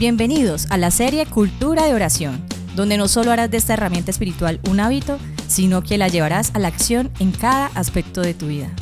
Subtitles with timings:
[0.00, 2.42] Bienvenidos a la serie Cultura de Oración,
[2.74, 6.58] donde no solo harás de esta herramienta espiritual un hábito, sino que la llevarás a
[6.58, 8.74] la acción en cada aspecto de tu vida.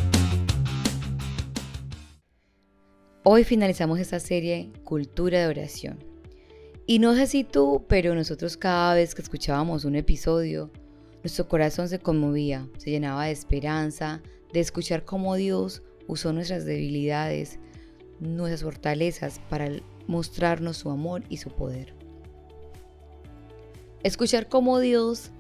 [3.24, 5.98] Hoy finalizamos esta serie Cultura de Oración.
[6.86, 10.70] Y no sé si tú, pero nosotros cada vez que escuchábamos un episodio,
[11.24, 14.22] nuestro corazón se conmovía, se llenaba de esperanza,
[14.52, 17.58] de escuchar cómo Dios usó nuestras debilidades,
[18.20, 19.70] nuestras fortalezas para
[20.06, 21.94] mostrarnos su amor y su poder.
[24.02, 25.30] Escuchar cómo Dios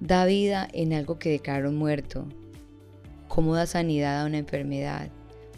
[0.00, 2.26] da vida en algo que declaró muerto,
[3.28, 5.10] cómo da sanidad a una enfermedad,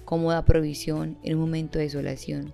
[0.05, 2.53] cómo da provisión en un momento de desolación.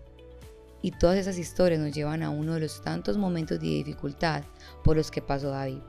[0.82, 4.44] Y todas esas historias nos llevan a uno de los tantos momentos de dificultad
[4.84, 5.80] por los que pasó David.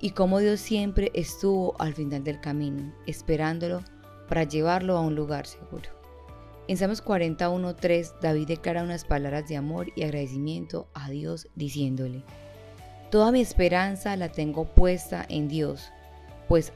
[0.00, 3.82] Y cómo Dios siempre estuvo al final del camino, esperándolo
[4.28, 6.01] para llevarlo a un lugar seguro.
[6.68, 12.22] En Salmos 41.3, David declara unas palabras de amor y agradecimiento a Dios diciéndole,
[13.10, 15.90] Toda mi esperanza la tengo puesta en Dios,
[16.48, 16.72] pues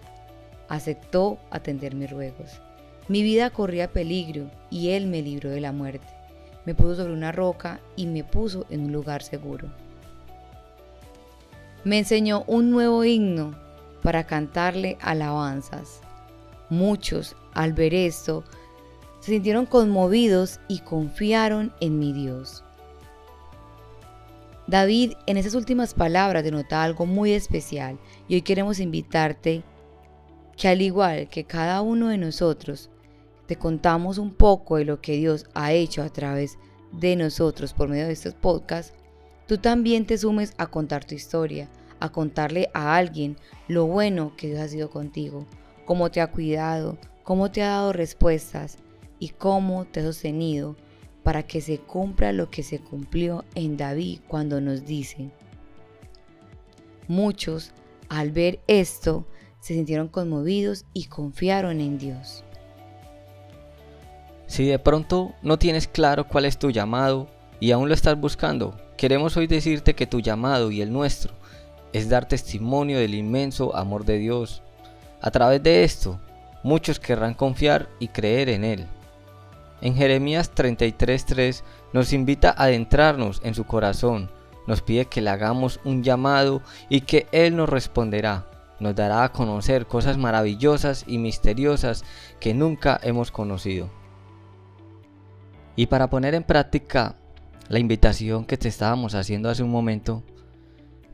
[0.69, 2.61] aceptó atender mis ruegos.
[3.09, 6.07] Mi vida corría peligro y Él me libró de la muerte.
[6.65, 9.73] Me puso sobre una roca y me puso en un lugar seguro.
[11.85, 13.55] Me enseñó un nuevo himno
[14.03, 16.01] para cantarle alabanzas.
[16.69, 18.43] Muchos, al ver esto,
[19.27, 22.63] se sintieron conmovidos y confiaron en mi Dios.
[24.69, 29.65] David en esas últimas palabras denota algo muy especial y hoy queremos invitarte
[30.57, 32.89] que al igual que cada uno de nosotros,
[33.47, 36.57] te contamos un poco de lo que Dios ha hecho a través
[36.93, 38.95] de nosotros por medio de estos podcasts,
[39.49, 44.47] tú también te sumes a contar tu historia, a contarle a alguien lo bueno que
[44.47, 45.47] Dios ha sido contigo,
[45.85, 48.79] cómo te ha cuidado, cómo te ha dado respuestas,
[49.19, 50.77] y cómo te ha sostenido
[51.23, 55.31] para que se cumpla lo que se cumplió en David cuando nos dice,
[57.09, 57.73] muchos
[58.09, 59.27] al ver esto
[59.61, 62.45] se sintieron conmovidos y confiaron en Dios.
[64.47, 67.29] Si de pronto no tienes claro cuál es tu llamado
[67.59, 71.35] y aún lo estás buscando, queremos hoy decirte que tu llamado y el nuestro
[71.93, 74.63] es dar testimonio del inmenso amor de Dios.
[75.21, 76.21] A través de esto,
[76.63, 78.87] muchos querrán confiar y creer en Él.
[79.81, 84.31] En Jeremías 33:3 nos invita a adentrarnos en su corazón,
[84.67, 88.47] nos pide que le hagamos un llamado y que Él nos responderá.
[88.79, 92.05] Nos dará a conocer cosas maravillosas y misteriosas
[92.41, 93.89] que nunca hemos conocido.
[95.77, 97.17] Y para poner en práctica
[97.69, 100.23] la invitación que te estábamos haciendo hace un momento,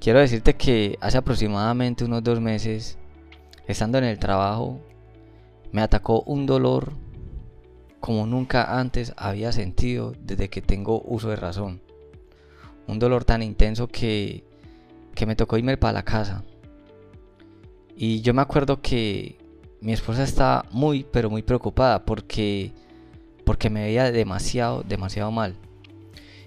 [0.01, 2.99] quiero decirte que hace aproximadamente unos dos meses,
[3.67, 4.81] estando en el trabajo,
[5.73, 6.93] me atacó un dolor
[8.03, 11.81] como nunca antes había sentido desde que tengo uso de razón.
[12.89, 14.43] Un dolor tan intenso que,
[15.15, 16.43] que me tocó irme para la casa.
[17.97, 19.39] Y yo me acuerdo que
[19.81, 22.73] mi esposa estaba muy, pero muy preocupada porque,
[23.45, 25.55] porque me veía demasiado, demasiado mal.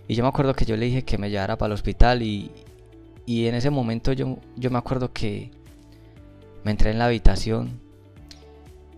[0.10, 2.52] Y yo me acuerdo que yo le dije que me llevara para el hospital y,
[3.26, 5.52] y en ese momento yo, yo me acuerdo que
[6.66, 7.80] me entré en la habitación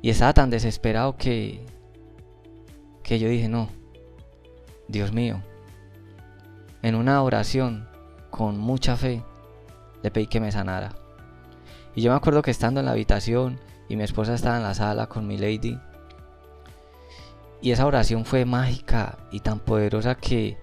[0.01, 1.76] y estaba tan desesperado que,
[3.07, 3.69] que yo dije, no,
[4.89, 5.41] Dios mío,
[6.81, 7.87] en una oración
[8.29, 9.23] con mucha fe
[10.03, 10.91] le pedí que me sanara.
[11.95, 14.73] Y yo me acuerdo que estando en la habitación y mi esposa estaba en la
[14.73, 15.79] sala con mi lady,
[17.61, 20.57] y esa oración fue mágica y tan poderosa que,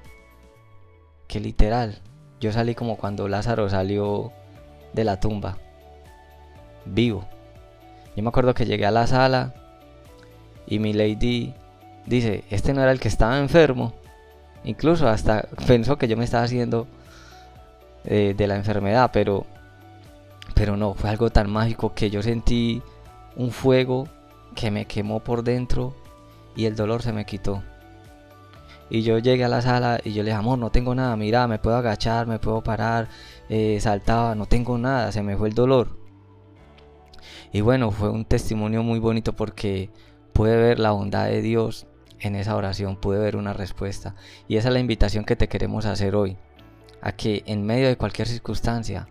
[1.27, 2.03] que literal,
[2.41, 4.33] yo salí como cuando Lázaro salió
[4.93, 5.56] de la tumba,
[6.84, 7.27] vivo.
[8.15, 9.54] Yo me acuerdo que llegué a la sala
[10.66, 11.54] y mi lady
[12.06, 13.92] dice, este no era el que estaba enfermo.
[14.65, 16.87] Incluso hasta pensó que yo me estaba haciendo
[18.04, 19.47] eh, de la enfermedad, pero,
[20.54, 22.82] pero no, fue algo tan mágico que yo sentí
[23.37, 24.09] un fuego
[24.54, 25.94] que me quemó por dentro
[26.56, 27.62] y el dolor se me quitó.
[28.91, 31.48] Y yo llegué a la sala y yo le dije, amor, no tengo nada, mira,
[31.48, 33.09] me puedo agachar, me puedo parar,
[33.48, 35.89] eh, saltaba, no tengo nada, se me fue el dolor.
[37.53, 39.91] Y bueno, fue un testimonio muy bonito porque
[40.33, 41.86] pude ver la bondad de Dios
[42.26, 44.15] en esa oración pude ver una respuesta.
[44.48, 46.36] Y esa es la invitación que te queremos hacer hoy.
[47.00, 49.09] A que en medio de cualquier circunstancia,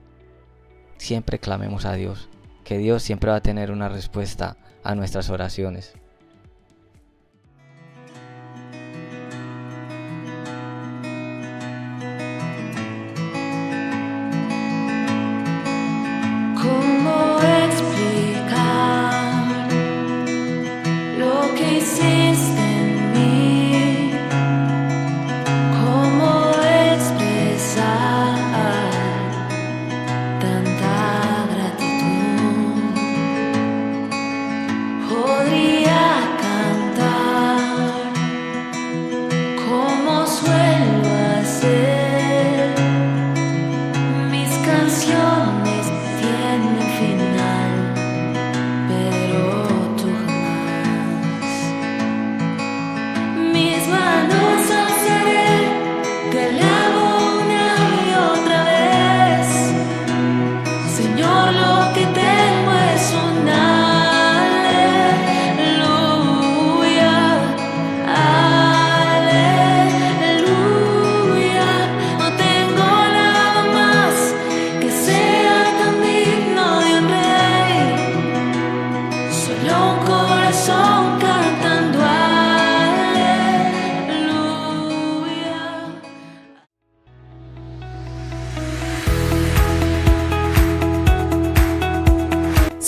[0.97, 2.29] siempre clamemos a Dios.
[2.63, 5.93] Que Dios siempre va a tener una respuesta a nuestras oraciones.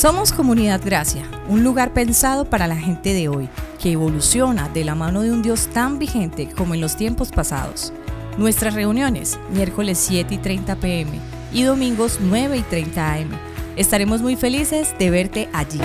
[0.05, 3.49] Somos Comunidad Gracia, un lugar pensado para la gente de hoy,
[3.81, 7.91] que evoluciona de la mano de un Dios tan vigente como en los tiempos pasados.
[8.37, 11.19] Nuestras reuniones, miércoles 7 y 30 pm
[11.51, 13.29] y domingos 9 y 30 am.
[13.77, 15.81] Estaremos muy felices de verte allí.